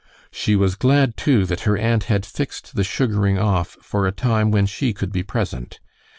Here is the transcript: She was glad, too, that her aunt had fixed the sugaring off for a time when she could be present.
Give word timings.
She 0.31 0.55
was 0.55 0.73
glad, 0.73 1.15
too, 1.15 1.45
that 1.45 1.59
her 1.61 1.77
aunt 1.77 2.05
had 2.05 2.25
fixed 2.25 2.73
the 2.75 2.83
sugaring 2.83 3.37
off 3.37 3.77
for 3.83 4.07
a 4.07 4.11
time 4.11 4.49
when 4.49 4.65
she 4.65 4.93
could 4.93 5.11
be 5.11 5.21
present. 5.21 5.79